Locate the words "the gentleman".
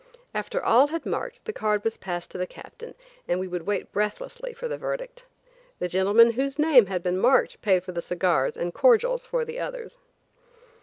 5.77-6.31